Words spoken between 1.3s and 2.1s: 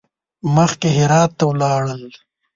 ته ولاړل.